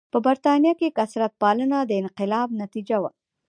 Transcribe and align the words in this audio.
په 0.13 0.17
برېټانیا 0.25 0.73
کې 0.79 0.95
کثرت 0.97 1.31
پالنه 1.41 1.77
د 1.85 1.91
انقلاب 2.01 2.47
نتیجه 2.61 2.97
وه. 3.01 3.09